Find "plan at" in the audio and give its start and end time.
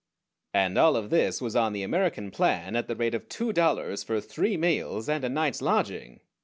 2.31-2.87